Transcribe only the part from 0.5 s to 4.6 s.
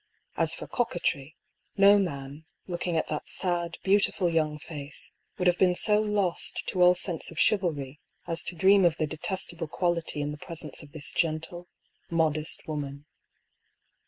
for coquetry, no man, looking at that sad, beautifal young